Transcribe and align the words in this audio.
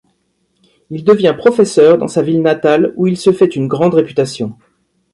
Il 0.89 1.03
devient 1.03 1.35
professeur 1.37 1.99
dans 1.99 2.07
sa 2.07 2.23
ville 2.23 2.41
natale, 2.41 2.91
où 2.95 3.05
il 3.05 3.17
se 3.17 3.31
fait 3.31 3.55
une 3.55 3.67
grande 3.67 3.93
réputation. 3.93 4.57